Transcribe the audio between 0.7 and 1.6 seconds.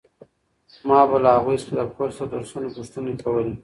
ما به له هغوی